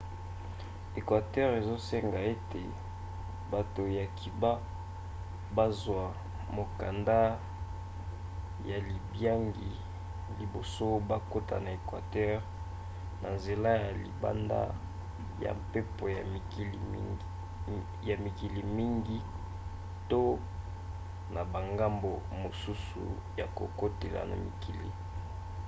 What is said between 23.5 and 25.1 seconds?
kokotela na mikili